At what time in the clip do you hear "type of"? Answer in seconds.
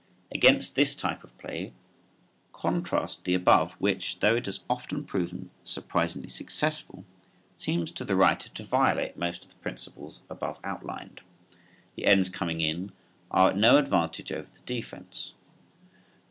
0.95-1.37